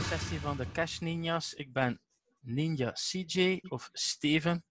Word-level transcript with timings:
sessie 0.00 0.40
van 0.40 0.56
de 0.56 0.66
Cash 0.72 0.98
Ninjas. 0.98 1.54
Ik 1.54 1.72
ben 1.72 2.00
Ninja 2.40 2.92
CJ 2.92 3.60
of 3.68 3.88
Steven. 3.92 4.64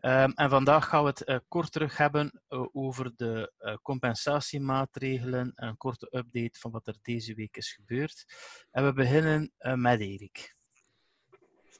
Ehm, 0.00 0.30
en 0.34 0.50
vandaag 0.50 0.88
gaan 0.88 1.02
we 1.02 1.08
het 1.08 1.28
uh, 1.28 1.36
kort 1.48 1.72
terug 1.72 1.96
hebben 1.96 2.42
uh, 2.48 2.66
over 2.72 3.12
de 3.16 3.52
uh, 3.60 3.74
compensatiemaatregelen 3.82 5.52
en 5.54 5.68
een 5.68 5.76
korte 5.76 6.08
update 6.10 6.58
van 6.58 6.70
wat 6.70 6.86
er 6.86 6.96
deze 7.02 7.34
week 7.34 7.56
is 7.56 7.72
gebeurd. 7.72 8.24
En 8.70 8.84
we 8.84 8.92
beginnen 8.92 9.52
met 9.74 10.00
Erik. 10.00 10.56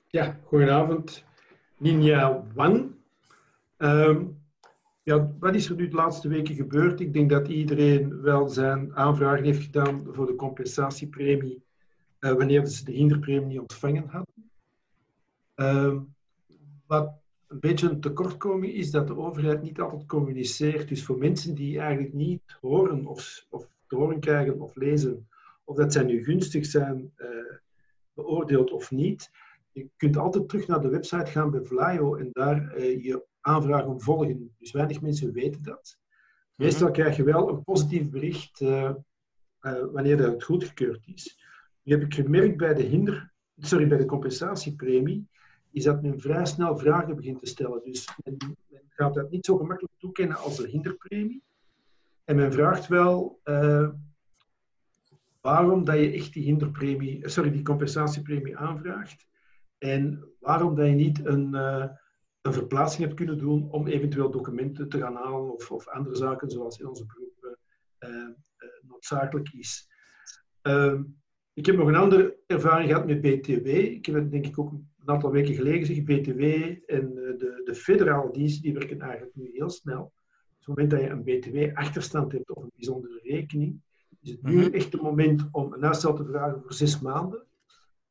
Ja, 0.06 0.40
goedenavond. 0.44 1.24
Ninja 1.76 2.44
One. 2.54 2.88
Um, 3.78 4.42
ja, 5.02 5.32
wat 5.38 5.54
is 5.54 5.68
er 5.68 5.76
nu 5.76 5.88
de 5.88 5.96
laatste 5.96 6.28
weken 6.28 6.54
gebeurd? 6.54 7.00
Ik 7.00 7.12
denk 7.12 7.30
dat 7.30 7.48
iedereen 7.48 8.20
wel 8.20 8.48
zijn 8.48 8.96
aanvragen 8.96 9.44
heeft 9.44 9.62
gedaan 9.62 10.06
voor 10.12 10.26
de 10.26 10.34
compensatiepremie 10.34 11.66
uh, 12.20 12.32
wanneer 12.32 12.66
ze 12.66 12.84
de 12.84 12.92
hinderpremie 12.92 13.46
niet 13.46 13.58
ontvangen 13.58 14.08
hadden. 14.08 14.50
Uh, 15.56 16.00
wat 16.86 17.12
een 17.46 17.60
beetje 17.60 17.88
een 17.88 18.00
tekortkoming 18.00 18.72
is 18.72 18.90
dat 18.90 19.06
de 19.06 19.16
overheid 19.16 19.62
niet 19.62 19.80
altijd 19.80 20.06
communiceert. 20.06 20.88
Dus 20.88 21.04
voor 21.04 21.18
mensen 21.18 21.54
die 21.54 21.78
eigenlijk 21.78 22.12
niet 22.12 22.58
horen 22.60 23.06
of, 23.06 23.46
of 23.48 23.68
te 23.86 23.96
horen 23.96 24.20
krijgen 24.20 24.60
of 24.60 24.76
lezen, 24.76 25.28
of 25.64 25.76
dat 25.76 25.92
zij 25.92 26.02
nu 26.02 26.24
gunstig 26.24 26.66
zijn 26.66 27.12
uh, 27.16 27.28
beoordeeld 28.14 28.70
of 28.70 28.90
niet, 28.90 29.30
je 29.72 29.88
kunt 29.96 30.16
altijd 30.16 30.48
terug 30.48 30.66
naar 30.66 30.80
de 30.80 30.88
website 30.88 31.30
gaan 31.30 31.50
bij 31.50 31.62
Vlaio 31.62 32.16
en 32.16 32.28
daar 32.32 32.76
uh, 32.76 33.04
je 33.04 33.24
aanvragen 33.40 34.00
volgen. 34.00 34.54
Dus 34.58 34.72
weinig 34.72 35.00
mensen 35.00 35.32
weten 35.32 35.62
dat. 35.62 35.98
Meestal 36.54 36.90
krijg 36.90 37.16
je 37.16 37.22
wel 37.22 37.48
een 37.48 37.64
positief 37.64 38.10
bericht 38.10 38.60
uh, 38.60 38.90
uh, 39.62 39.84
wanneer 39.92 40.16
dat 40.16 40.44
goedgekeurd 40.44 41.06
is. 41.06 41.38
Nu 41.88 41.94
heb 41.94 42.02
ik 42.02 42.14
gemerkt 42.14 42.56
bij 42.56 42.74
de, 42.74 42.82
hinder, 42.82 43.32
sorry, 43.56 43.88
bij 43.88 43.98
de 43.98 44.04
compensatiepremie, 44.04 45.28
is 45.70 45.84
dat 45.84 46.02
men 46.02 46.20
vrij 46.20 46.46
snel 46.46 46.78
vragen 46.78 47.16
begint 47.16 47.40
te 47.40 47.46
stellen. 47.46 47.82
Dus 47.84 48.08
men, 48.24 48.56
gaat 48.88 49.14
dat 49.14 49.30
niet 49.30 49.44
zo 49.44 49.56
gemakkelijk 49.56 49.94
toekennen 49.98 50.36
als 50.36 50.56
de 50.56 50.68
hinderpremie. 50.68 51.42
En 52.24 52.36
men 52.36 52.52
vraagt 52.52 52.86
wel 52.86 53.40
uh, 53.44 53.88
waarom 55.40 55.84
dat 55.84 55.98
je 55.98 56.10
echt 56.10 56.32
die 56.32 56.42
hinderpremie, 56.42 57.28
sorry, 57.28 57.50
die 57.50 57.62
compensatiepremie 57.62 58.56
aanvraagt. 58.56 59.26
En 59.78 60.32
waarom 60.38 60.74
dat 60.74 60.86
je 60.86 60.92
niet 60.92 61.26
een, 61.26 61.54
uh, 61.54 61.86
een 62.42 62.52
verplaatsing 62.52 63.02
hebt 63.02 63.16
kunnen 63.16 63.38
doen 63.38 63.70
om 63.70 63.86
eventueel 63.86 64.30
documenten 64.30 64.88
te 64.88 64.98
gaan 64.98 65.16
halen 65.16 65.52
of, 65.54 65.70
of 65.70 65.88
andere 65.88 66.16
zaken 66.16 66.50
zoals 66.50 66.78
in 66.78 66.88
onze 66.88 67.06
beroep 67.06 67.58
noodzakelijk 68.82 69.52
is. 69.52 69.88
Ik 71.58 71.66
heb 71.66 71.76
nog 71.76 71.88
een 71.88 71.94
andere 71.94 72.36
ervaring 72.46 72.88
gehad 72.88 73.06
met 73.06 73.20
BTW. 73.20 73.66
Ik 73.66 74.06
heb 74.06 74.14
het 74.14 74.30
denk 74.30 74.46
ik 74.46 74.58
ook 74.58 74.72
een 74.72 74.88
aantal 75.04 75.30
weken 75.30 75.54
geleden 75.54 75.78
gezegd. 75.78 76.04
BTW 76.04 76.42
en 76.86 77.14
de, 77.14 77.62
de 77.64 77.74
federale 77.74 78.32
diensten 78.32 78.62
die 78.62 78.72
werken 78.72 79.00
eigenlijk 79.00 79.34
nu 79.34 79.50
heel 79.52 79.70
snel. 79.70 80.02
Op 80.02 80.12
het 80.58 80.66
moment 80.66 80.90
dat 80.90 81.00
je 81.00 81.08
een 81.08 81.22
BTW-achterstand 81.22 82.32
hebt 82.32 82.50
of 82.50 82.62
een 82.62 82.70
bijzondere 82.74 83.20
rekening, 83.22 83.80
is 84.20 84.30
het 84.30 84.42
nu 84.42 84.62
-hmm. 84.62 84.72
echt 84.72 84.92
het 84.92 85.02
moment 85.02 85.48
om 85.50 85.72
een 85.72 85.84
uitstel 85.84 86.14
te 86.14 86.24
vragen 86.24 86.62
voor 86.62 86.72
zes 86.72 87.00
maanden. 87.00 87.46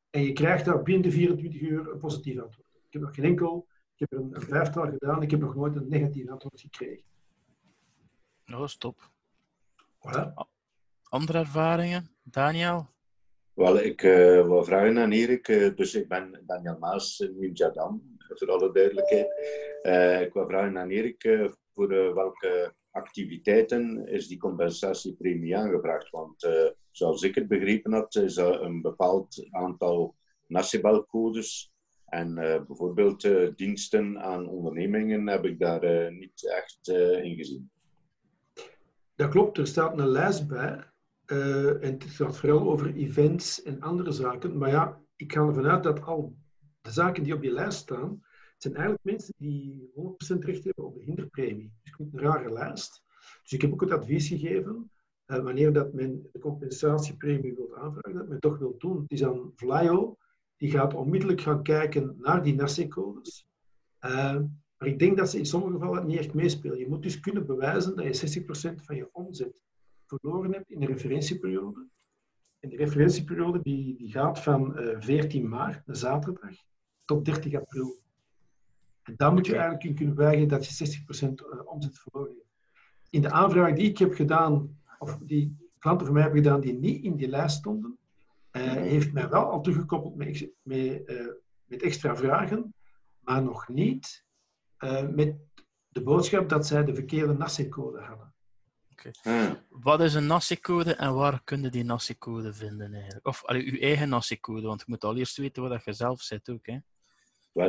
En 0.10 0.22
je 0.24 0.34
krijgt 0.34 0.66
daar 0.66 0.84
binnen 0.84 1.04
de 1.04 1.12
24 1.12 1.62
uur 1.62 1.92
een 1.92 2.00
positief 2.00 2.40
antwoord. 2.40 2.70
Ik 2.88 2.94
heb 2.94 3.02
nog 3.02 3.16
geen 3.16 3.26
enkel, 3.26 3.68
ik 3.96 4.00
heb 4.10 4.20
een, 4.20 4.36
een 4.36 4.42
vijftal 4.42 4.90
gedaan, 4.90 5.22
ik 5.22 5.32
heb 5.32 5.40
nog 5.40 5.56
nooit 5.56 5.76
een 5.76 5.90
negatief 5.90 6.30
antwoord 6.30 6.62
gekregen. 6.62 7.04
Nou, 8.46 8.68
stop. 8.68 9.12
Voilà. 9.76 10.34
Andere 11.04 11.38
ervaringen? 11.38 12.10
Daniel? 12.24 12.96
Wel, 13.58 13.80
ik 13.80 14.02
uh, 14.02 14.46
wil 14.46 14.64
vragen 14.64 14.98
aan 14.98 15.12
Erik. 15.12 15.48
Uh, 15.48 15.76
dus 15.76 15.96
ik 15.96 16.08
ben 16.08 16.44
Daniel 16.46 16.78
Maas, 16.80 17.28
Ninja 17.36 17.70
Dam, 17.70 18.18
voor 18.18 18.52
alle 18.52 18.72
duidelijkheid. 18.74 19.28
Uh, 19.84 20.22
ik 20.22 20.34
wil 20.34 20.48
vragen 20.48 20.78
aan 20.78 20.90
Erik 20.90 21.50
voor 21.74 22.14
welke 22.14 22.74
activiteiten 22.92 24.08
is 24.08 24.28
die 24.28 24.38
compensatiepremie 24.38 25.58
aangevraagd? 25.58 26.10
Want 26.10 26.50
zoals 26.92 27.22
ik 27.22 27.36
het 27.36 27.48
begrepen 27.48 27.94
had, 27.94 28.16
is 28.16 28.38
er 28.38 28.62
een 28.62 28.82
bepaald 28.82 29.48
aantal 29.52 30.16
NACIBAL-codes. 30.48 31.72
En 32.06 32.36
bijvoorbeeld 32.68 33.30
diensten 33.56 34.20
aan 34.22 34.48
ondernemingen 34.48 35.28
heb 35.28 35.46
ik 35.46 35.60
daar 35.60 36.12
niet 36.14 36.54
echt 36.56 36.88
in 37.24 37.36
gezien. 37.36 37.70
Dat 39.16 39.30
klopt, 39.30 39.58
er 39.58 39.68
staat 39.68 40.00
een 40.00 40.08
lijst 40.08 40.48
bij. 40.48 40.96
Uh, 41.32 41.84
en 41.84 41.94
het 41.94 42.04
gaat 42.04 42.38
vooral 42.38 42.72
over 42.72 42.96
events 42.96 43.64
en 43.64 43.82
andere 43.82 44.12
zaken. 44.12 44.58
Maar 44.58 44.70
ja, 44.70 45.02
ik 45.16 45.34
ga 45.34 45.42
ervan 45.48 45.68
uit 45.68 45.84
dat 45.84 46.02
al 46.02 46.36
de 46.82 46.92
zaken 46.92 47.24
die 47.24 47.34
op 47.34 47.42
die 47.42 47.52
lijst 47.52 47.78
staan, 47.78 48.22
zijn 48.58 48.74
eigenlijk 48.74 49.04
mensen 49.04 49.34
die 49.38 49.92
100% 49.96 50.38
recht 50.40 50.64
hebben 50.64 50.86
op 50.86 50.96
de 50.96 51.04
hinderpremie. 51.04 51.74
Dus 51.84 51.92
ik 51.92 52.00
moet 52.00 52.14
een 52.14 52.20
rare 52.20 52.52
lijst. 52.52 53.04
Dus 53.42 53.52
ik 53.52 53.62
heb 53.62 53.74
ook 53.74 53.82
het 53.82 53.92
advies 53.92 54.28
gegeven, 54.28 54.92
uh, 55.28 55.44
wanneer 55.44 55.74
dat 55.74 55.94
men 55.94 56.30
de 56.32 56.40
compensatiepremie 56.40 57.56
wil 57.56 57.78
aanvragen, 57.78 58.14
dat 58.14 58.28
men 58.28 58.40
toch 58.40 58.58
wil 58.58 58.76
doen. 58.78 59.02
Het 59.02 59.12
is 59.12 59.24
aan 59.24 59.52
Vlaio, 59.56 60.18
die 60.58 60.72
gaat 60.72 60.94
onmiddellijk 60.94 61.42
gaan 61.42 61.64
kijken 61.64 62.16
naar 62.18 62.44
die 62.44 62.56
NACE-codes. 62.56 63.48
Uh, 64.06 64.40
maar 64.78 64.88
ik 64.88 65.00
denk 65.00 65.18
dat 65.18 65.30
ze 65.30 65.38
in 65.38 65.46
sommige 65.46 65.74
gevallen 65.74 66.06
niet 66.06 66.18
echt 66.18 66.34
meespelen. 66.34 66.78
Je 66.78 66.88
moet 66.88 67.04
dus 67.04 67.20
kunnen 67.20 67.46
bewijzen 67.46 67.96
dat 67.96 68.20
je 68.20 68.42
60% 68.42 68.76
van 68.76 68.96
je 68.96 69.10
omzet 69.12 69.62
verloren 70.08 70.54
hebt 70.54 70.70
in 70.70 70.80
de 70.80 70.86
referentieperiode. 70.86 71.88
En 72.60 72.70
die 72.70 72.78
referentieperiode 72.78 73.62
die, 73.62 73.98
die 73.98 74.12
gaat 74.12 74.40
van 74.40 74.80
uh, 74.80 74.96
14 75.00 75.50
maart, 75.50 75.86
de 75.86 75.96
zaterdag, 75.96 76.56
tot 77.06 77.26
30 77.26 77.54
april. 77.54 77.96
En 79.04 79.14
dan 79.18 79.34
moet 79.34 79.46
je 79.46 79.56
eigenlijk 79.56 79.96
kunnen 79.96 80.16
bewijzen 80.16 80.48
dat 80.48 80.68
je 80.68 81.00
60% 81.30 81.66
omzet 81.66 82.00
verloren 82.00 82.36
hebt. 82.36 82.46
In 83.10 83.22
de 83.22 83.32
aanvraag 83.32 83.74
die 83.74 83.90
ik 83.90 83.98
heb 83.98 84.14
gedaan, 84.14 84.80
of 85.00 85.18
die 85.18 85.58
klanten 85.80 86.06
van 86.06 86.16
mij 86.16 86.24
hebben 86.24 86.44
gedaan 86.44 86.62
die 86.62 86.74
niet 86.74 87.04
in 87.04 87.16
die 87.16 87.28
lijst 87.28 87.58
stonden, 87.58 87.98
uh, 88.52 88.64
heeft 88.64 89.14
mij 89.14 89.30
wel 89.30 89.44
al 89.52 89.62
teruggekoppeld 89.62 90.16
met, 90.16 90.50
met, 90.62 91.10
uh, 91.10 91.28
met 91.66 91.82
extra 91.82 92.16
vragen, 92.16 92.74
maar 93.20 93.44
nog 93.44 93.68
niet 93.68 94.26
uh, 94.80 95.08
met 95.08 95.36
de 95.88 96.02
boodschap 96.02 96.50
dat 96.50 96.68
zij 96.68 96.84
de 96.84 96.96
verkeerde 96.96 97.34
NACE-code 97.34 98.00
hadden. 98.00 98.34
Okay. 99.00 99.12
Hmm. 99.22 99.58
Wat 99.70 100.02
is 100.02 100.14
een 100.14 100.28
NACE-code 100.28 100.94
en 100.94 101.14
waar 101.14 101.42
kun 101.44 101.62
je 101.62 101.70
die 101.70 101.84
NACE-code 101.84 102.54
vinden 102.54 102.94
eigenlijk? 102.94 103.28
Of 103.28 103.46
allee, 103.46 103.72
uw 103.72 103.80
eigen 103.80 104.10
NACE-code, 104.10 104.68
want 104.68 104.80
je 104.80 104.86
moet 104.88 105.04
al 105.04 105.18
eerst 105.18 105.38
weten 105.38 105.70
wat 105.70 105.84
je 105.84 105.94
zelf 105.94 106.22
zet 106.22 106.50
ook. 106.50 106.66
Hè? 106.66 106.78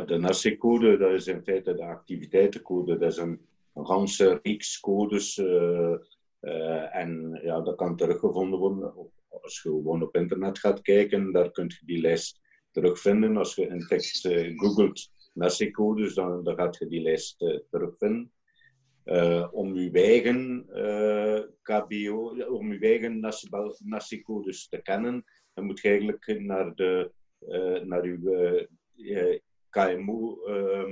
De 0.05 0.17
NACE-code, 0.17 0.97
dat 0.97 1.11
is 1.11 1.27
in 1.27 1.43
feite 1.43 1.73
de 1.73 1.85
activiteitencode. 1.85 2.97
Dat 2.97 3.11
is 3.11 3.17
een, 3.17 3.41
een 3.73 3.85
ganse 3.85 4.39
reeks 4.43 4.79
codes. 4.79 5.37
Uh, 5.37 5.95
uh, 6.41 6.95
en 6.95 7.39
ja, 7.43 7.61
dat 7.61 7.75
kan 7.75 7.95
teruggevonden 7.95 8.59
worden. 8.59 8.93
Als 9.29 9.61
je 9.61 9.69
gewoon 9.69 10.03
op 10.03 10.15
internet 10.15 10.59
gaat 10.59 10.81
kijken, 10.81 11.31
daar 11.31 11.51
kun 11.51 11.65
je 11.67 11.85
die 11.85 12.01
lijst 12.01 12.39
terugvinden. 12.71 13.37
Als 13.37 13.55
je 13.55 13.67
in 13.67 13.87
tekst 13.87 14.25
uh, 14.25 14.59
googelt 14.59 15.11
NACE-codes, 15.33 16.13
dan, 16.13 16.43
dan 16.43 16.55
gaat 16.55 16.77
je 16.77 16.87
die 16.87 17.01
lijst 17.01 17.37
terugvinden. 17.69 18.31
Uh, 19.05 19.47
om 19.51 19.73
uw 19.73 19.91
eigen 19.91 20.65
uh, 20.69 21.39
KBO, 21.61 22.45
om 22.49 22.71
uw 22.71 22.79
eigen 22.79 23.19
NACI-codes 23.79 24.67
te 24.67 24.81
kennen, 24.81 25.23
dan 25.53 25.65
moet 25.65 25.79
je 25.79 25.89
eigenlijk 25.89 26.39
naar, 26.39 26.75
de, 26.75 27.11
uh, 27.47 27.81
naar 27.81 28.03
uw 28.03 28.19
KMO-loket 29.69 30.83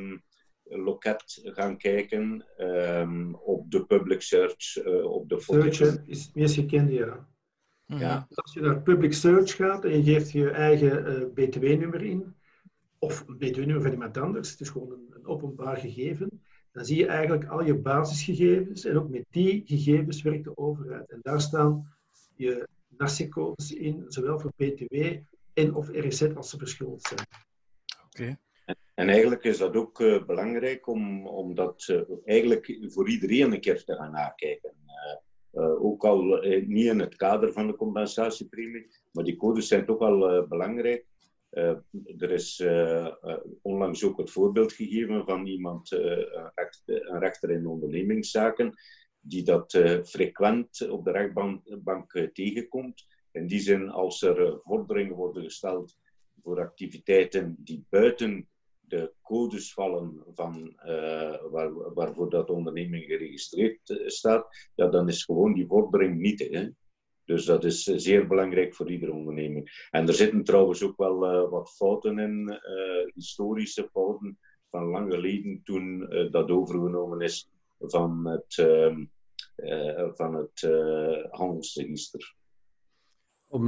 um, 1.43 1.53
gaan 1.53 1.77
kijken 1.77 2.45
um, 2.57 3.35
op 3.35 3.71
de 3.71 3.85
public 3.85 4.21
search, 4.21 4.85
op 5.03 5.29
de 5.29 5.41
foto. 5.41 5.71
Search 5.71 6.07
is 6.07 6.25
het 6.25 6.35
meest 6.35 6.55
gekende, 6.55 6.93
ja. 6.93 7.27
ja. 7.85 8.25
Dus 8.27 8.37
als 8.37 8.53
je 8.53 8.59
naar 8.59 8.81
public 8.81 9.13
search 9.13 9.55
gaat 9.55 9.85
en 9.85 10.03
je 10.03 10.03
geeft 10.03 10.31
je 10.31 10.49
eigen 10.49 11.33
BTW-nummer 11.33 12.01
in, 12.01 12.35
of 12.99 13.27
een 13.27 13.37
BTW-nummer 13.37 13.81
van 13.81 13.91
iemand 13.91 14.17
anders, 14.17 14.51
het 14.51 14.59
is 14.59 14.69
gewoon 14.69 14.91
een, 14.91 15.07
een 15.09 15.25
openbaar 15.25 15.77
gegeven, 15.77 16.36
dan 16.77 16.85
zie 16.85 16.97
je 16.97 17.05
eigenlijk 17.05 17.45
al 17.45 17.63
je 17.63 17.75
basisgegevens 17.75 18.85
en 18.85 18.97
ook 18.97 19.09
met 19.09 19.25
die 19.29 19.63
gegevens 19.65 20.21
werkt 20.21 20.43
de 20.43 20.57
overheid. 20.57 21.09
En 21.09 21.19
daar 21.21 21.41
staan 21.41 21.93
je 22.35 22.67
NACE-codes 22.97 23.73
in, 23.73 24.03
zowel 24.07 24.39
voor 24.39 24.51
BTW 24.55 24.95
en 25.53 25.75
of 25.75 25.89
RZ 25.89 26.21
als 26.35 26.49
ze 26.49 26.57
verschillend 26.57 27.01
zijn. 27.01 27.27
Oké. 28.05 28.21
Okay. 28.21 28.37
En 28.93 29.09
eigenlijk 29.09 29.43
is 29.43 29.57
dat 29.57 29.75
ook 29.75 29.99
uh, 29.99 30.25
belangrijk 30.25 30.87
om, 30.87 31.27
om 31.27 31.55
dat 31.55 31.87
uh, 31.91 32.01
eigenlijk 32.25 32.77
voor 32.81 33.09
iedereen 33.09 33.51
een 33.51 33.61
keer 33.61 33.83
te 33.83 33.95
gaan 33.95 34.11
nakijken. 34.11 34.73
Uh, 35.53 35.83
ook 35.83 36.05
al 36.05 36.23
niet 36.65 36.85
in 36.85 36.99
het 36.99 37.15
kader 37.15 37.53
van 37.53 37.67
de 37.67 37.75
compensatiepremie, 37.75 38.87
maar 39.11 39.23
die 39.23 39.35
codes 39.35 39.67
zijn 39.67 39.85
toch 39.85 39.99
al 39.99 40.47
belangrijk. 40.47 41.05
Uh, 41.57 41.75
er 42.17 42.31
is 42.31 42.59
uh, 42.59 43.07
uh, 43.23 43.37
onlangs 43.61 44.03
ook 44.03 44.17
het 44.17 44.31
voorbeeld 44.31 44.73
gegeven 44.73 45.25
van 45.25 45.45
iemand, 45.45 45.91
een, 45.91 46.55
rechter, 47.19 47.49
een, 47.49 47.55
in 47.59 47.67
ondernemingszaken, 47.67 48.73
die 49.19 49.43
dat 49.43 49.71
frequent 50.03 50.89
op 50.89 51.05
de 51.05 51.11
rechtbank 51.11 52.29
tegenkomt. 52.33 53.05
In 53.31 53.47
die 53.47 53.59
zin, 53.59 53.89
als 53.89 54.21
er 54.21 54.59
vorderingen 54.63 55.15
worden 55.15 55.43
gesteld 55.43 55.97
voor 56.41 56.59
activiteiten 56.59 57.55
die 57.59 57.85
buiten 57.89 58.47
de 58.79 59.13
codes 59.21 59.73
vallen 59.73 60.23
van, 60.33 60.73
waar, 61.51 61.93
waarvoor 61.93 62.29
dat 62.29 62.49
onderneming 62.49 63.03
geregistreerd 63.05 64.01
staat, 64.05 64.69
ja, 64.75 64.87
dan 64.87 65.07
is 65.07 65.23
gewoon 65.23 65.53
die 65.53 65.67
vordering 65.67 66.19
niet. 66.19 66.73
Dus 67.27 67.45
dat 67.45 67.63
is 67.63 67.83
zeer 67.83 68.27
belangrijk 68.27 68.75
voor 68.75 68.91
iedere 68.91 69.11
onderneming. 69.11 69.87
En 69.91 70.07
er 70.07 70.13
zitten 70.13 70.43
trouwens 70.43 70.83
ook 70.83 70.97
wel 70.97 71.49
wat 71.49 71.75
fouten 71.75 72.19
in, 72.19 72.59
historische 73.13 73.89
fouten 73.91 74.39
van 74.69 74.83
lang 74.83 75.13
geleden 75.13 75.61
toen 75.63 76.09
dat 76.31 76.49
overgenomen 76.49 77.21
is 77.21 77.49
van 77.79 78.27
het, 78.27 78.57
uh, 78.57 78.97
uh, 79.57 80.09
van 80.13 80.35
het 80.35 80.61
uh, 80.61 81.25
handelsregister. 81.29 82.35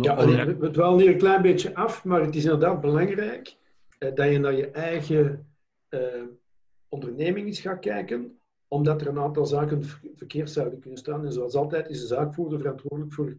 Ja, 0.01 0.27
het 0.59 0.75
wel 0.75 1.00
hier 1.00 1.11
een 1.11 1.17
klein 1.17 1.41
beetje 1.41 1.75
af, 1.75 2.03
maar 2.03 2.21
het 2.21 2.35
is 2.35 2.44
inderdaad 2.44 2.81
belangrijk 2.81 3.57
eh, 4.00 4.15
dat 4.15 4.31
je 4.31 4.39
naar 4.39 4.56
je 4.56 4.71
eigen 4.71 5.47
uh, 5.89 6.23
onderneming 6.89 7.47
eens 7.47 7.59
gaat 7.59 7.79
kijken, 7.79 8.39
omdat 8.67 9.01
er 9.01 9.07
een 9.07 9.19
aantal 9.19 9.45
zaken 9.45 9.83
verkeerd 10.15 10.50
zouden 10.50 10.79
kunnen 10.79 11.00
staan. 11.00 11.25
En 11.25 11.31
zoals 11.31 11.56
altijd 11.56 11.89
is 11.89 12.00
de 12.00 12.07
zaakvoerder 12.07 12.59
verantwoordelijk 12.59 13.13
voor 13.13 13.35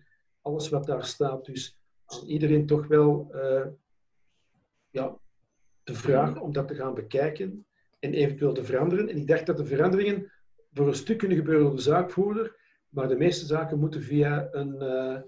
alles 0.50 0.68
wat 0.68 0.86
daar 0.86 1.04
staat. 1.04 1.44
Dus 1.44 1.78
iedereen 2.26 2.66
toch 2.66 2.86
wel 2.86 3.30
uh, 3.34 3.66
ja, 4.90 5.18
de 5.82 5.94
vraag 5.94 6.40
om 6.40 6.52
dat 6.52 6.68
te 6.68 6.74
gaan 6.74 6.94
bekijken 6.94 7.66
en 7.98 8.14
eventueel 8.14 8.52
te 8.52 8.64
veranderen. 8.64 9.08
En 9.08 9.16
ik 9.16 9.26
dacht 9.26 9.46
dat 9.46 9.56
de 9.56 9.66
veranderingen 9.66 10.32
voor 10.72 10.86
een 10.86 10.94
stuk 10.94 11.18
kunnen 11.18 11.36
gebeuren 11.36 11.64
door 11.64 11.76
de 11.76 11.82
zaakvoerder, 11.82 12.56
maar 12.88 13.08
de 13.08 13.16
meeste 13.16 13.46
zaken 13.46 13.78
moeten 13.78 14.02
via 14.02 14.48
een, 14.50 14.74
uh, 14.74 15.20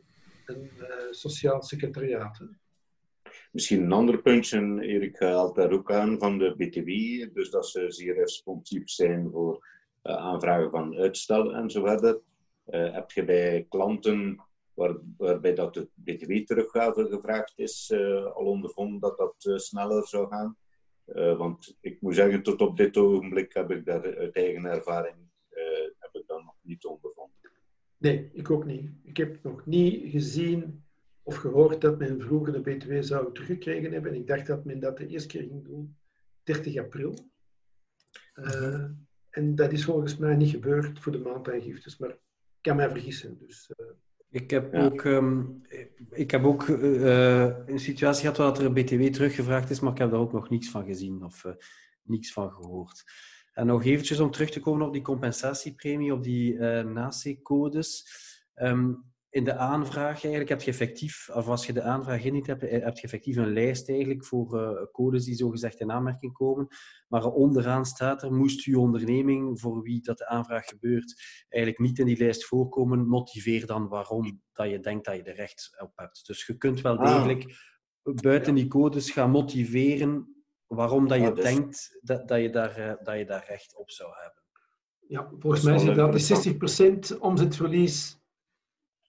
een 0.47 0.71
uh, 0.81 0.87
sociaal 1.11 1.63
secretariaat. 1.63 2.39
Hè. 2.39 2.45
Misschien 3.53 3.83
een 3.83 3.93
ander 3.93 4.23
puntje, 4.23 4.81
Erik 4.81 5.19
haalt 5.19 5.55
daar 5.55 5.73
ook 5.73 5.93
aan 5.93 6.19
van 6.19 6.39
de 6.39 6.55
BTW, 6.57 7.35
dus 7.35 7.51
dat 7.51 7.69
ze 7.69 7.91
zeer 7.91 8.15
responsief 8.15 8.91
zijn 8.91 9.31
voor 9.31 9.67
aanvragen 10.03 10.71
van 10.71 10.97
uitstel 10.97 11.55
en 11.55 11.71
zo 11.71 11.85
verder. 11.85 12.21
heb 12.71 13.11
je 13.11 13.25
bij 13.25 13.67
klanten 13.69 14.41
waar, 14.83 14.97
waarbij 15.17 15.55
dat 15.55 15.75
de 15.75 15.89
BTW-teruggave 15.95 17.07
gevraagd 17.09 17.53
is, 17.57 17.93
al 18.35 18.45
ondervonden 18.45 19.01
dat 19.01 19.19
dat 19.19 19.61
sneller 19.61 20.07
zou 20.07 20.29
gaan? 20.29 20.57
want 21.15 21.77
ik 21.81 22.01
moet 22.01 22.15
zeggen, 22.15 22.43
tot 22.43 22.61
op 22.61 22.77
dit 22.77 22.97
ogenblik 22.97 23.53
heb 23.53 23.71
ik 23.71 23.85
daar 23.85 24.17
uit 24.17 24.35
eigen 24.35 24.65
ervaring 24.65 25.17
niet 26.63 26.85
ondervonden. 26.85 27.37
Nee, 27.97 28.31
ik 28.33 28.51
ook 28.51 28.65
niet. 28.65 28.91
Ik 29.03 29.17
heb 29.17 29.43
nog 29.43 29.67
niet 29.67 30.11
gezien 30.11 30.85
of 31.23 31.37
gehoord 31.37 31.81
dat 31.81 31.99
men 31.99 32.21
vroeger 32.21 32.53
de 32.53 32.61
BTW 32.61 32.93
zou 33.01 33.33
teruggekregen 33.33 33.93
hebben. 33.93 34.15
Ik 34.15 34.27
dacht 34.27 34.47
dat 34.47 34.65
men 34.65 34.81
dat 34.81 34.97
de 34.97 35.07
eerste 35.07 35.29
keer 35.29 35.43
ging 35.43 35.65
doen, 35.65 35.97
30 36.43 36.77
april. 36.77 37.31
En 39.31 39.55
dat 39.55 39.73
is 39.73 39.85
volgens 39.85 40.17
mij 40.17 40.37
niet 40.37 40.51
gebeurd 40.51 41.01
voor 41.01 41.13
de 41.13 41.19
maandaangiftes, 41.19 41.99
maar 41.99 42.11
ik 42.11 42.19
kan 42.61 42.77
mij 42.77 42.91
vergissen. 42.91 43.39
Dus, 43.39 43.71
ik 44.33 44.51
heb 44.51 44.73
ja. 44.73 44.85
ook, 44.85 45.05
um, 45.05 45.63
ik 46.11 46.31
heb 46.31 46.45
ook 46.45 46.67
uh, 46.67 47.43
een 47.67 47.81
situatie 47.81 48.21
gehad 48.21 48.37
waar 48.37 48.57
er 48.57 48.65
een 48.65 48.75
BTW 48.75 49.03
teruggevraagd 49.03 49.71
is, 49.71 49.81
maar 49.81 49.93
ik 49.93 49.99
heb 49.99 50.11
daar 50.11 50.21
ook 50.21 50.33
nog 50.33 50.51
niets 50.51 50.71
van 50.71 50.85
gezien 50.85 51.25
of 51.25 51.45
niets 52.03 52.33
van 52.33 52.51
gehoord. 52.51 53.05
En 53.53 53.67
nog 53.67 53.85
eventjes 53.85 54.21
om 54.21 54.31
terug 54.31 54.51
te 54.51 54.61
komen 54.61 54.87
op 54.87 54.93
die 54.93 55.03
compensatiepremie, 55.03 56.13
op 56.13 56.23
die 56.23 56.53
uh, 56.53 56.83
NACE-codes. 56.83 58.07
Um, 58.55 59.12
in 59.33 59.45
de 59.45 59.57
aanvraag 59.57 60.13
eigenlijk 60.13 60.49
heb 60.49 60.63
je 60.63 60.71
effectief, 60.71 61.29
of 61.29 61.49
als 61.49 61.67
je 61.67 61.73
de 61.73 61.83
aanvraag 61.83 62.25
in 62.25 62.33
niet 62.33 62.47
hebt, 62.47 62.63
eh, 62.63 62.85
heb 62.85 62.97
je 62.97 63.03
effectief 63.03 63.37
een 63.37 63.53
lijst 63.53 63.89
eigenlijk 63.89 64.25
voor 64.25 64.61
uh, 64.61 64.83
codes 64.93 65.25
die 65.25 65.35
zogezegd 65.35 65.81
in 65.81 65.93
aanmerking 65.93 66.33
komen. 66.33 66.67
Maar 67.09 67.25
onderaan 67.25 67.87
staat 67.87 68.23
er, 68.23 68.33
moest 68.33 68.67
uw 68.67 68.81
onderneming, 68.81 69.61
voor 69.61 69.83
wie 69.83 70.03
dat 70.03 70.19
de 70.19 70.27
aanvraag 70.27 70.65
gebeurt, 70.65 71.23
eigenlijk 71.49 71.85
niet 71.85 71.99
in 71.99 72.07
die 72.07 72.19
lijst 72.19 72.45
voorkomen, 72.45 73.07
motiveer 73.07 73.67
dan 73.67 73.89
waarom 73.89 74.41
dat 74.53 74.71
je 74.71 74.81
denkt 74.81 75.05
dat 75.05 75.17
je 75.17 75.23
er 75.23 75.35
recht 75.35 75.77
op 75.83 75.93
hebt. 75.95 76.27
Dus 76.27 76.47
je 76.47 76.57
kunt 76.57 76.81
wel 76.81 76.99
ah. 76.99 77.15
degelijk 77.15 77.45
ah. 78.03 78.15
buiten 78.15 78.55
die 78.55 78.69
codes 78.69 79.11
gaan 79.11 79.31
motiveren 79.31 80.45
waarom 80.67 81.09
dat 81.09 81.21
je 81.21 81.33
dus... 81.33 81.45
denkt 81.45 81.99
dat, 82.03 82.29
dat, 82.29 82.41
je 82.41 82.51
daar, 82.51 82.79
uh, 82.79 82.95
dat 83.03 83.19
je 83.19 83.25
daar 83.25 83.45
recht 83.49 83.77
op 83.77 83.91
zou 83.91 84.11
hebben. 84.15 84.43
Ja, 85.07 85.31
volgens 85.39 85.63
mij 85.63 85.75
is 85.75 85.85
dat 85.85 86.45
die 86.45 87.15
60% 87.15 87.19
omzetverlies 87.19 88.22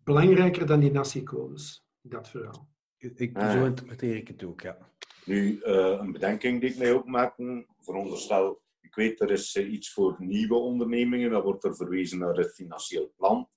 belangrijker 0.03 0.65
dan 0.65 0.79
die 0.79 0.91
NACI-codes, 0.91 1.85
dat 2.01 2.29
verhaal. 2.29 2.71
Ik, 2.97 3.37
ah. 3.37 3.51
Zo 3.51 3.65
interpreteer 3.65 4.15
ik 4.15 4.27
het 4.27 4.43
ook, 4.43 4.61
ja. 4.61 4.77
Nu, 5.25 5.61
uh, 5.63 5.97
een 5.99 6.11
bedenking 6.11 6.61
die 6.61 6.69
ik 6.69 6.77
mij 6.77 6.93
ook 6.93 7.05
maak, 7.05 7.35
veronderstel, 7.79 8.61
ik 8.81 8.95
weet 8.95 9.21
er 9.21 9.31
is 9.31 9.55
uh, 9.55 9.71
iets 9.71 9.93
voor 9.93 10.15
nieuwe 10.19 10.55
ondernemingen, 10.55 11.31
dan 11.31 11.41
wordt 11.41 11.63
er 11.63 11.75
verwezen 11.75 12.19
naar 12.19 12.35
het 12.35 12.53
financieel 12.53 13.13
plan. 13.15 13.49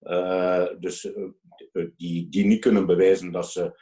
Uh, 0.00 0.66
dus 0.78 1.12
die, 1.96 2.28
die 2.28 2.44
niet 2.44 2.60
kunnen 2.60 2.86
bewijzen 2.86 3.32
dat 3.32 3.50
ze 3.50 3.78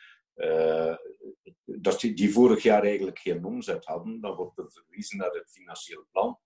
dat 1.65 2.01
die, 2.01 2.15
die 2.15 2.33
vorig 2.33 2.63
jaar 2.63 2.83
eigenlijk 2.83 3.19
geen 3.19 3.45
omzet 3.45 3.85
hadden, 3.85 4.21
dan 4.21 4.37
wordt 4.37 4.59
er 4.59 4.73
verwezen 4.73 5.19
naar 5.19 5.31
het 5.31 5.51
financieel 5.51 6.07
plan. 6.11 6.39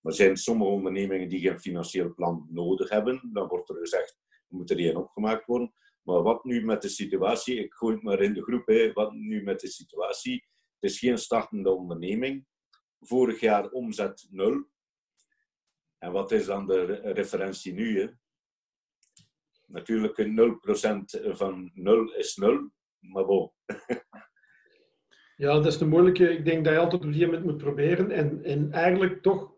Maar 0.00 0.12
zijn 0.12 0.36
sommige 0.36 0.70
ondernemingen 0.70 1.28
die 1.28 1.40
geen 1.40 1.60
financieel 1.60 2.14
plan 2.14 2.46
nodig 2.50 2.88
hebben, 2.88 3.30
dan 3.32 3.48
wordt 3.48 3.68
er 3.68 3.76
gezegd, 3.76 4.18
moet 4.52 4.70
er 4.70 4.78
één 4.78 4.96
opgemaakt 4.96 5.46
worden. 5.46 5.74
Maar 6.02 6.22
wat 6.22 6.44
nu 6.44 6.64
met 6.64 6.82
de 6.82 6.88
situatie, 6.88 7.64
ik 7.64 7.72
gooi 7.72 7.94
het 7.94 8.02
maar 8.02 8.20
in 8.20 8.34
de 8.34 8.42
groep, 8.42 8.66
hè, 8.66 8.92
wat 8.92 9.12
nu 9.12 9.42
met 9.42 9.60
de 9.60 9.68
situatie, 9.68 10.46
het 10.80 10.90
is 10.90 10.98
geen 10.98 11.18
startende 11.18 11.70
onderneming. 11.70 12.46
Vorig 13.00 13.40
jaar 13.40 13.70
omzet 13.70 14.26
nul. 14.30 14.64
En 15.98 16.12
wat 16.12 16.32
is 16.32 16.46
dan 16.46 16.66
de 16.66 16.84
referentie 16.94 17.72
nu? 17.72 18.00
Hè? 18.00 18.08
Natuurlijk, 19.66 20.16
0% 20.16 21.36
van 21.36 21.70
0 21.74 22.12
is 22.14 22.36
0, 22.36 22.70
maar 22.98 23.24
bon. 23.24 23.52
Ja, 25.36 25.52
dat 25.52 25.66
is 25.66 25.78
de 25.78 25.86
moeilijke. 25.86 26.28
Ik 26.28 26.44
denk 26.44 26.64
dat 26.64 26.72
je 26.72 26.78
altijd 26.78 27.04
op 27.04 27.12
die 27.12 27.40
moet 27.40 27.56
proberen. 27.56 28.10
En, 28.10 28.44
en 28.44 28.72
eigenlijk 28.72 29.22
toch, 29.22 29.54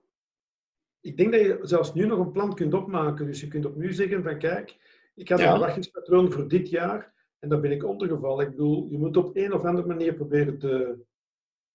ik 1.05 1.17
denk 1.17 1.33
dat 1.33 1.41
je 1.41 1.59
zelfs 1.63 1.95
nu 1.95 2.07
nog 2.07 2.19
een 2.19 2.33
plan 2.33 2.55
kunt 2.55 2.75
opmaken. 2.75 3.27
Dus 3.27 3.41
je 3.41 3.49
kunt 3.49 3.67
opnieuw 3.67 3.93
zeggen 3.93 4.23
van 4.23 4.39
kijk, 4.39 4.77
ik 5.15 5.29
heb 5.29 5.39
een 5.39 5.49
verwachtingspatroon 5.49 6.33
voor 6.33 6.49
dit 6.49 6.71
jaar. 6.71 7.13
En 7.39 7.49
daar 7.49 7.61
ben 7.61 7.71
ik 7.71 7.85
ondergevallen. 7.85 8.45
Ik 8.45 8.51
bedoel, 8.51 8.87
je 8.91 8.99
moet 8.99 9.17
op 9.17 9.37
een 9.37 9.53
of 9.53 9.65
andere 9.65 9.87
manier 9.87 10.15
proberen 10.15 10.59
te, 10.59 10.99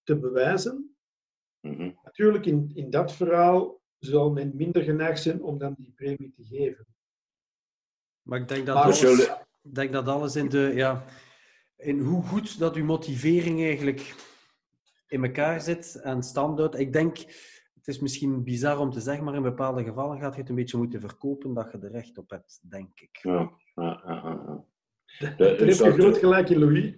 te 0.03 0.19
bewijzen. 0.19 0.95
Mhm. 1.59 1.91
Natuurlijk, 2.03 2.45
in, 2.45 2.71
in 2.73 2.89
dat 2.89 3.13
verhaal 3.13 3.81
zal 3.99 4.31
men 4.31 4.51
minder 4.55 4.83
geneigd 4.83 5.21
zijn 5.21 5.43
om 5.43 5.57
dan 5.57 5.75
die 5.77 5.93
premie 5.95 6.33
te 6.35 6.43
geven. 6.43 6.85
Maar 8.21 8.39
ik 8.39 8.47
denk 8.47 8.65
dat, 8.65 8.75
alles, 8.75 9.03
ik 9.03 9.75
denk 9.75 9.93
dat 9.93 10.07
alles 10.07 10.35
in 10.35 10.49
de... 10.49 10.71
Ja, 10.75 11.05
in 11.77 11.99
hoe 11.99 12.23
goed 12.23 12.59
dat 12.59 12.75
uw 12.75 12.85
motivering 12.85 13.61
eigenlijk 13.61 14.15
in 15.07 15.23
elkaar 15.23 15.61
zit 15.61 15.95
en 15.95 16.23
standaard. 16.23 16.75
Ik 16.75 16.93
denk, 16.93 17.17
is 17.89 17.99
misschien 17.99 18.43
bizar 18.43 18.79
om 18.79 18.91
te 18.91 18.99
zeggen, 18.99 19.23
maar 19.23 19.35
in 19.35 19.41
bepaalde 19.41 19.83
gevallen 19.83 20.19
gaat 20.19 20.33
je 20.33 20.39
het 20.39 20.49
een 20.49 20.55
beetje 20.55 20.77
moeten 20.77 20.99
verkopen 20.99 21.53
dat 21.53 21.71
je 21.71 21.77
er 21.77 21.91
recht 21.91 22.17
op 22.17 22.29
hebt, 22.29 22.59
denk 22.69 22.99
ik. 22.99 23.19
Ja, 23.21 23.51
ja, 23.75 24.01
ja. 24.05 24.63
Daar 25.37 25.49
heb 25.49 25.59
je 25.59 25.73
groot 25.73 26.17
gelijk 26.17 26.49
in, 26.49 26.59
Louis. 26.59 26.93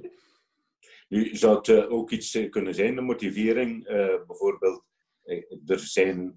Nu 1.08 1.36
zou 1.36 1.58
het 1.58 1.68
uh, 1.68 1.92
ook 1.92 2.12
iets 2.12 2.36
eh, 2.36 2.50
kunnen 2.50 2.76
zijn, 2.76 2.96
de 2.96 3.02
motivering. 3.02 3.90
Uh, 3.90 4.26
bijvoorbeeld, 4.28 4.84
er 5.66 5.80
zijn, 5.80 6.36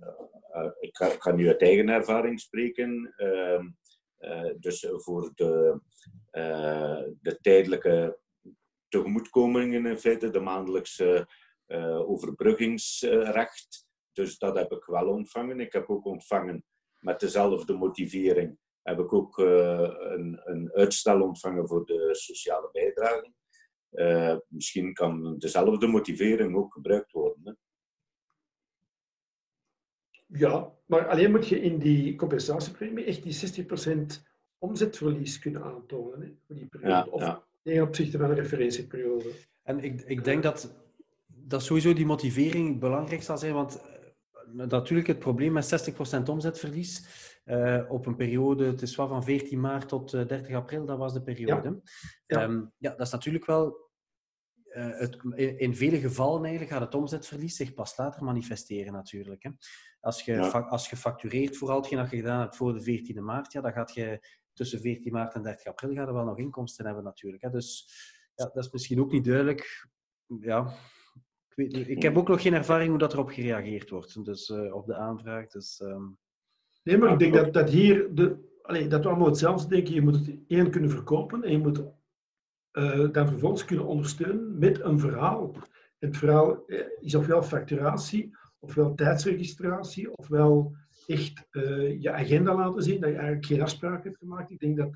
ik 0.80 0.96
ga, 0.96 1.06
ik, 1.06 1.22
ga, 1.22 1.32
nu 1.32 1.48
uit 1.48 1.62
eigen 1.62 1.88
ervaring 1.88 2.40
spreken, 2.40 3.14
ehm, 3.16 3.68
dus 4.58 4.86
voor 4.90 5.32
de, 5.34 5.80
de 7.20 7.38
tijdelijke 7.40 8.18
tegemoetkomingen 8.88 9.86
in 9.86 9.98
feite, 9.98 10.30
de 10.30 10.40
maandelijkse 10.40 11.28
uh, 11.66 12.10
overbruggingsrecht. 12.10 13.86
Dus 14.14 14.38
dat 14.38 14.56
heb 14.56 14.72
ik 14.72 14.84
wel 14.84 15.08
ontvangen. 15.08 15.60
Ik 15.60 15.72
heb 15.72 15.90
ook 15.90 16.04
ontvangen 16.04 16.64
met 16.98 17.20
dezelfde 17.20 17.72
motivering 17.72 18.58
heb 18.82 18.98
ik 18.98 19.12
ook 19.12 19.38
uh, 19.38 19.90
een, 19.98 20.40
een, 20.44 20.72
uitstel 20.72 21.22
ontvangen 21.22 21.68
voor 21.68 21.86
de 21.86 22.08
sociale 22.12 22.68
bijdrage. 22.72 23.32
Uh, 23.90 24.36
misschien 24.48 24.92
kan 24.92 25.38
dezelfde 25.38 25.86
motivering 25.86 26.56
ook 26.56 26.72
gebruikt 26.72 27.12
worden. 27.12 27.40
Hè? 27.44 27.52
Ja, 30.26 30.72
maar 30.86 31.08
alleen 31.08 31.30
moet 31.30 31.48
je 31.48 31.60
in 31.60 31.78
die 31.78 32.16
compensatiepremie 32.16 33.04
echt 33.04 33.22
die 33.22 33.64
60% 33.64 34.22
omzetverlies 34.58 35.38
kunnen 35.38 35.62
aantonen. 35.62 36.20
Hè, 36.20 36.34
voor 36.46 36.54
die 36.54 36.66
periode. 36.66 36.90
Ja, 36.90 37.06
of 37.10 37.20
ja 37.20 37.44
ten 37.64 37.82
opzichte 37.82 38.18
van 38.18 38.28
de 38.28 38.34
referentieperiode. 38.34 39.30
En 39.62 39.84
ik, 39.84 40.00
ik 40.00 40.24
denk 40.24 40.42
dat, 40.42 40.74
dat 41.26 41.62
sowieso 41.62 41.92
die 41.92 42.06
motivering 42.06 42.78
belangrijk 42.78 43.22
zal 43.22 43.38
zijn, 43.38 43.54
want 43.54 43.80
eh, 43.80 43.93
natuurlijk 44.54 45.08
het 45.08 45.18
probleem 45.18 45.52
met 45.52 45.92
60% 46.18 46.22
omzetverlies 46.30 47.06
eh, 47.44 47.82
op 47.88 48.06
een 48.06 48.16
periode, 48.16 48.64
het 48.64 48.82
is 48.82 48.96
wel 48.96 49.08
van 49.08 49.24
14 49.24 49.60
maart 49.60 49.88
tot 49.88 50.10
30 50.10 50.54
april, 50.54 50.84
dat 50.84 50.98
was 50.98 51.12
de 51.12 51.22
periode. 51.22 51.68
Ja, 52.26 52.40
ja. 52.40 52.42
Ehm, 52.42 52.64
ja 52.78 52.90
dat 52.90 53.06
is 53.06 53.12
natuurlijk 53.12 53.46
wel 53.46 53.84
het, 54.74 55.16
in, 55.34 55.76
vele 55.76 56.00
gevallen 56.00 56.42
eigenlijk 56.42 56.72
gaat 56.72 56.80
het 56.80 56.94
omzetverlies 56.94 57.56
zich 57.56 57.74
pas 57.74 57.96
later 57.96 58.24
manifesteren 58.24 58.92
natuurlijk. 58.92 59.42
Hè. 59.42 59.50
Als, 60.00 60.22
je, 60.22 60.40
als 60.50 60.90
je 60.90 60.96
factureert 60.96 61.56
voor 61.56 61.70
al 61.70 61.76
hetgeen 61.76 61.98
dat 61.98 62.10
je 62.10 62.16
gedaan 62.16 62.40
hebt 62.40 62.56
voor 62.56 62.74
de 62.78 63.02
14e 63.14 63.20
maart, 63.20 63.52
ja, 63.52 63.60
dan 63.60 63.72
gaat 63.72 63.94
je 63.94 64.26
tussen 64.52 64.80
14 64.80 65.12
maart 65.12 65.34
en 65.34 65.42
30 65.42 65.66
april 65.66 65.94
gaat 65.94 66.08
er 66.08 66.14
wel 66.14 66.24
nog 66.24 66.38
inkomsten 66.38 66.86
hebben 66.86 67.04
natuurlijk. 67.04 67.42
Hè. 67.42 67.50
Dus 67.50 67.88
ja, 68.34 68.44
dat 68.44 68.64
is 68.64 68.70
misschien 68.70 69.00
ook 69.00 69.12
niet 69.12 69.24
duidelijk. 69.24 69.88
Ja, 70.40 70.74
ik, 71.56 71.74
weet, 71.74 71.88
ik 71.88 72.02
heb 72.02 72.16
ook 72.16 72.28
nog 72.28 72.42
geen 72.42 72.54
ervaring 72.54 72.90
hoe 72.90 72.98
dat 72.98 73.12
erop 73.12 73.28
gereageerd 73.28 73.90
wordt, 73.90 74.24
dus 74.24 74.48
uh, 74.48 74.74
op 74.74 74.86
de 74.86 74.94
aanvraag. 74.94 75.48
Dus, 75.48 75.80
um... 75.80 76.18
Nee, 76.82 76.98
maar 76.98 77.12
ik 77.12 77.18
denk 77.18 77.34
dat, 77.34 77.52
dat 77.52 77.70
hier, 77.70 78.14
de, 78.14 78.36
allee, 78.62 78.88
dat 78.88 79.02
we 79.02 79.08
allemaal 79.08 79.26
hetzelfde 79.26 79.68
denken. 79.68 79.94
Je 79.94 80.02
moet 80.02 80.14
het 80.16 80.38
één 80.48 80.70
kunnen 80.70 80.90
verkopen 80.90 81.42
en 81.42 81.50
je 81.50 81.58
moet 81.58 81.82
uh, 82.72 83.12
dan 83.12 83.28
vervolgens 83.28 83.64
kunnen 83.64 83.86
ondersteunen 83.86 84.58
met 84.58 84.80
een 84.80 84.98
verhaal. 84.98 85.54
Het 85.98 86.16
verhaal 86.16 86.66
eh, 86.66 86.86
is 87.00 87.14
ofwel 87.14 87.42
facturatie, 87.42 88.36
ofwel 88.58 88.94
tijdsregistratie, 88.94 90.16
ofwel 90.16 90.76
echt 91.06 91.46
uh, 91.50 92.00
je 92.00 92.12
agenda 92.12 92.54
laten 92.54 92.82
zien, 92.82 93.00
dat 93.00 93.10
je 93.10 93.16
eigenlijk 93.16 93.46
geen 93.46 93.62
afspraak 93.62 94.04
hebt 94.04 94.18
gemaakt. 94.18 94.50
Ik 94.50 94.58
denk 94.58 94.76
dat, 94.76 94.90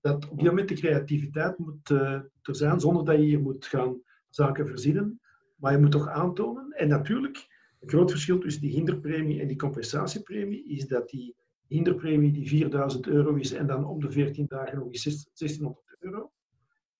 dat 0.00 0.28
op 0.28 0.38
die 0.38 0.48
moment 0.48 0.68
de 0.68 0.74
creativiteit 0.74 1.58
moet 1.58 1.90
uh, 1.90 2.12
er 2.42 2.56
zijn, 2.56 2.80
zonder 2.80 3.04
dat 3.04 3.16
je 3.16 3.22
hier 3.22 3.40
moet 3.40 3.66
gaan 3.66 4.02
zaken 4.28 4.66
verzinnen. 4.66 5.20
Maar 5.54 5.72
je 5.72 5.78
moet 5.78 5.90
toch 5.90 6.08
aantonen. 6.08 6.70
En 6.70 6.88
natuurlijk, 6.88 7.46
een 7.80 7.88
groot 7.88 8.10
verschil 8.10 8.38
tussen 8.38 8.62
die 8.62 8.72
hinderpremie 8.72 9.40
en 9.40 9.48
die 9.48 9.56
compensatiepremie 9.56 10.68
is 10.68 10.86
dat 10.86 11.08
die 11.08 11.34
hinderpremie 11.66 12.32
die 12.32 12.48
4000 12.48 13.06
euro 13.06 13.34
is 13.34 13.52
en 13.52 13.66
dan 13.66 13.84
om 13.84 14.00
de 14.00 14.10
14 14.10 14.46
dagen 14.48 14.78
nog 14.78 14.86
eens 14.86 15.02
1600 15.02 15.96
euro. 15.98 16.32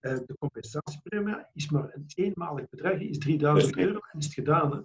Uh, 0.00 0.12
de 0.26 0.36
compensatiepremie 0.38 1.36
is 1.54 1.70
maar 1.70 1.90
een 1.94 2.04
eenmalig 2.14 2.68
bedrag, 2.68 3.00
is 3.00 3.18
3000 3.18 3.76
euro 3.76 3.98
en 4.12 4.18
is 4.18 4.24
het 4.24 4.34
gedaan. 4.34 4.72
Hè? 4.72 4.80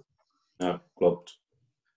Ja, 0.66 0.82
klopt. 0.94 1.40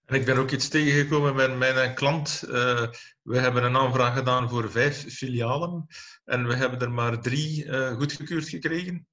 En 0.05 0.15
ik 0.15 0.25
ben 0.25 0.37
ook 0.37 0.51
iets 0.51 0.67
tegengekomen 0.67 1.35
met 1.35 1.57
mijn 1.57 1.95
klant. 1.95 2.43
Uh, 2.47 2.87
we 3.21 3.37
hebben 3.37 3.63
een 3.63 3.75
aanvraag 3.75 4.17
gedaan 4.17 4.49
voor 4.49 4.71
vijf 4.71 5.13
filialen 5.13 5.85
en 6.25 6.47
we 6.47 6.55
hebben 6.55 6.79
er 6.79 6.91
maar 6.91 7.21
drie 7.21 7.65
uh, 7.65 7.91
goedgekeurd 7.91 8.49
gekregen. 8.49 9.07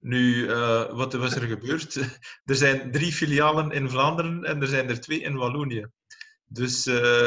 Nu, 0.00 0.48
uh, 0.48 0.92
wat 0.92 1.12
was 1.12 1.34
er 1.34 1.46
gebeurd? 1.46 1.94
er 2.44 2.54
zijn 2.54 2.90
drie 2.92 3.12
filialen 3.12 3.70
in 3.70 3.90
Vlaanderen 3.90 4.44
en 4.44 4.60
er 4.60 4.68
zijn 4.68 4.88
er 4.88 5.00
twee 5.00 5.20
in 5.20 5.36
Wallonië. 5.36 5.86
Dus 6.44 6.82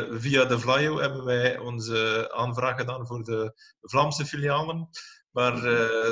via 0.10 0.46
de 0.46 0.60
Vlaio 0.60 1.00
hebben 1.00 1.24
wij 1.24 1.58
onze 1.58 2.32
aanvraag 2.34 2.78
gedaan 2.78 3.08
voor 3.08 3.24
de 3.24 3.54
Vlaamse 3.82 4.26
filialen. 4.26 4.90
Maar 5.32 5.62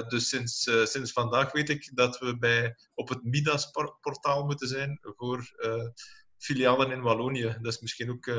dus 0.08 0.30
sinds, 0.30 0.70
sinds 0.84 1.12
vandaag 1.12 1.52
weet 1.52 1.70
ik 1.70 1.92
dat 1.94 2.20
we 2.20 2.38
bij, 2.38 2.76
op 2.94 3.10
het 3.10 3.24
Midas-portaal 3.24 4.46
moeten 4.46 4.68
zijn 4.68 5.00
voor 5.02 5.56
filialen 6.38 6.92
in 6.92 7.02
Wallonië. 7.02 7.58
Dat 7.62 7.74
is 7.74 7.80
misschien 7.80 8.12
ook 8.12 8.32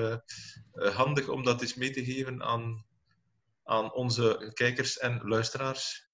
handig 0.94 1.28
om 1.28 1.44
dat 1.44 1.60
eens 1.60 1.74
mee 1.74 1.90
te 1.90 2.04
geven 2.04 2.42
aan, 2.42 2.86
aan 3.64 3.92
onze 3.92 4.50
kijkers 4.54 4.98
en 4.98 5.20
luisteraars. 5.22 6.11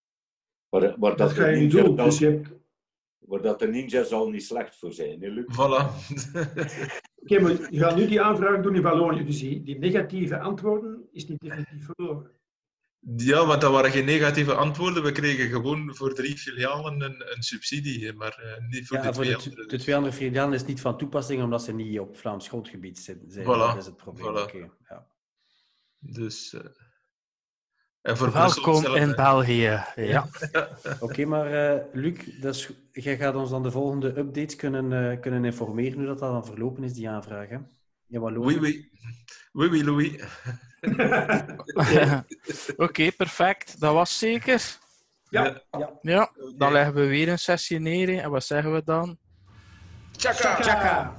Waar, 0.68 0.94
waar 0.98 1.16
dat, 1.16 1.18
dat 1.18 1.32
ga 1.32 1.46
je 1.46 1.60
niet 1.60 1.70
doen. 1.70 1.96
Dus 1.96 2.18
je 2.18 2.26
hebt... 2.26 2.56
Waar 3.18 3.42
dat 3.42 3.58
de 3.58 3.68
ninja 3.68 4.04
zal 4.04 4.30
niet 4.30 4.44
slecht 4.44 4.76
voor 4.76 4.92
zijn, 4.92 5.20
hè, 5.20 5.28
Luc? 5.28 5.44
Voilà. 5.44 6.12
Oké, 7.22 7.40
maar 7.40 7.72
je 7.72 7.78
gaat 7.78 7.96
nu 7.96 8.06
die 8.06 8.20
aanvraag 8.20 8.62
doen 8.62 8.74
in 8.74 8.82
Wallonië. 8.82 9.24
Dus 9.24 9.38
die, 9.38 9.62
die 9.62 9.78
negatieve 9.78 10.38
antwoorden 10.38 11.08
is 11.12 11.26
niet 11.26 11.40
definitief 11.40 11.84
verloren. 11.84 12.30
Ja, 13.16 13.46
want 13.46 13.60
dat 13.60 13.72
waren 13.72 13.90
geen 13.90 14.04
negatieve 14.04 14.54
antwoorden. 14.54 15.02
We 15.02 15.12
kregen 15.12 15.50
gewoon 15.50 15.94
voor 15.94 16.14
drie 16.14 16.38
filialen 16.38 17.02
een, 17.02 17.36
een 17.36 17.42
subsidie, 17.42 18.12
maar 18.12 18.40
uh, 18.44 18.68
niet 18.68 18.86
voor 18.86 19.02
de 19.02 19.10
twee 19.10 19.36
andere. 19.36 19.66
De 19.66 19.78
twee 19.78 19.96
andere 19.96 20.14
filialen 20.14 20.54
is 20.54 20.64
niet 20.64 20.80
van 20.80 20.98
toepassing 20.98 21.42
omdat 21.42 21.62
ze 21.62 21.72
niet 21.72 22.00
op 22.00 22.16
Vlaams 22.16 22.48
grondgebied 22.48 22.98
zijn. 22.98 23.18
Voilà. 23.18 23.44
Dat 23.44 23.76
is 23.76 23.86
het 23.86 23.96
probleem. 23.96 24.34
Voilà. 24.34 24.42
Okay, 24.42 24.70
ja. 24.88 25.06
Dus... 25.98 26.52
Uh, 26.52 26.60
en 28.02 28.16
voor 28.16 28.32
Welkom 28.32 28.82
zelf, 28.82 28.96
in 28.96 29.14
België. 29.14 29.84
Ja. 29.96 30.28
Oké, 30.50 30.96
okay, 31.00 31.24
maar 31.24 31.74
uh, 31.74 31.82
Luc, 31.92 32.40
dus, 32.40 32.70
jij 32.92 33.16
gaat 33.16 33.34
ons 33.34 33.50
dan 33.50 33.62
de 33.62 33.70
volgende 33.70 34.18
updates 34.18 34.56
kunnen, 34.56 35.20
kunnen 35.20 35.44
informeren 35.44 35.98
hoe 35.98 36.06
dat, 36.06 36.18
dat 36.18 36.32
dan 36.32 36.46
verlopen 36.46 36.84
is, 36.84 36.92
die 36.92 37.08
aanvraag. 37.08 37.48
Hè? 37.48 37.58
Ja, 38.06 38.20
oui, 38.20 38.58
oui. 38.58 38.90
Oui, 39.52 39.68
oui, 39.68 39.84
Louis. 39.84 40.22
Oké, 41.74 42.24
okay, 42.76 43.12
perfect. 43.12 43.80
Dat 43.80 43.94
was 43.94 44.18
zeker. 44.18 44.78
Ja. 45.28 45.62
Ja, 45.70 45.98
ja 46.02 46.30
dan 46.56 46.72
leggen 46.72 46.94
we 46.94 47.06
weer 47.06 47.28
een 47.28 47.38
sessie 47.38 47.78
neer. 47.78 48.18
En 48.18 48.30
wat 48.30 48.44
zeggen 48.44 48.72
we 48.72 48.82
dan? 48.84 49.18
Chaka! 50.16 50.62
Chaka. 50.62 51.14